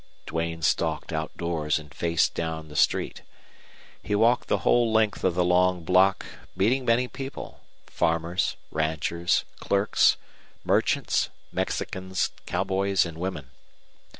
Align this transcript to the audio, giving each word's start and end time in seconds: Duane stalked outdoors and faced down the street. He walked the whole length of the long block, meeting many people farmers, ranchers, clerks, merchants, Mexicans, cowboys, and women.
Duane 0.25 0.63
stalked 0.63 1.13
outdoors 1.13 1.77
and 1.77 1.93
faced 1.93 2.33
down 2.33 2.69
the 2.69 2.75
street. 2.75 3.21
He 4.01 4.15
walked 4.15 4.47
the 4.47 4.65
whole 4.65 4.91
length 4.91 5.23
of 5.23 5.35
the 5.35 5.45
long 5.45 5.83
block, 5.83 6.25
meeting 6.55 6.85
many 6.85 7.07
people 7.07 7.59
farmers, 7.85 8.55
ranchers, 8.71 9.45
clerks, 9.59 10.17
merchants, 10.63 11.29
Mexicans, 11.51 12.31
cowboys, 12.47 13.05
and 13.05 13.19
women. 13.19 13.51